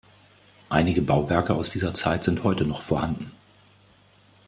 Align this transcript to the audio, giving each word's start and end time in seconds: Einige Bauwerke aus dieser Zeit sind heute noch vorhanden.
Einige 0.69 1.03
Bauwerke 1.03 1.53
aus 1.53 1.69
dieser 1.69 1.93
Zeit 1.93 2.23
sind 2.23 2.43
heute 2.43 2.65
noch 2.65 2.81
vorhanden. 2.81 3.31